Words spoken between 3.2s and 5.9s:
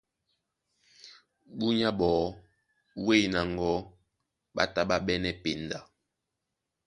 na ŋgɔ̌ ɓá tá ɓá ɓɛ́nɛ́ penda.